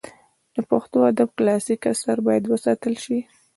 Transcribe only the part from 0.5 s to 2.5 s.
د پښتو ادب کلاسیک آثار باید